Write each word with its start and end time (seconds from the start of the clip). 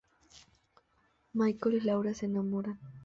Michael 1.33 1.75
y 1.75 1.81
Laura 1.81 2.15
se 2.15 2.25
enamoran. 2.25 2.79